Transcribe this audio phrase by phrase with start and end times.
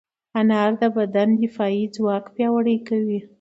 [0.39, 3.19] انار د بدن دفاعي ځواک پیاوړی کوي.